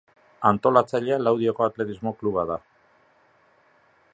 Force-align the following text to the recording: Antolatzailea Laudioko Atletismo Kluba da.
Antolatzailea 0.49 1.19
Laudioko 1.25 1.65
Atletismo 1.67 2.13
Kluba 2.23 2.47
da. 2.53 2.61